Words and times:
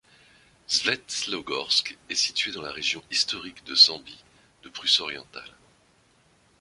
Svetlogorsk 0.67 1.95
est 2.09 2.15
située 2.15 2.53
dans 2.53 2.63
la 2.63 2.71
région 2.71 3.03
historique 3.11 3.63
de 3.67 3.75
Sambie 3.75 4.23
de 4.63 4.69
Prusse-Orientale. 4.69 5.53